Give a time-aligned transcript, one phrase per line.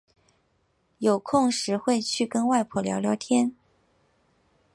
[0.97, 3.53] 有空时会去跟外婆聊聊天